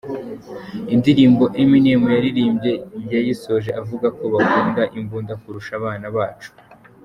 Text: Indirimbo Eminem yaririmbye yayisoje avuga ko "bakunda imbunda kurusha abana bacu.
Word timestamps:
Indirimbo 0.93 1.43
Eminem 1.61 2.01
yaririmbye 2.15 2.73
yayisoje 3.13 3.69
avuga 3.81 4.07
ko 4.17 4.23
"bakunda 4.33 4.83
imbunda 4.99 5.33
kurusha 5.41 5.71
abana 5.79 6.07
bacu. 6.17 6.49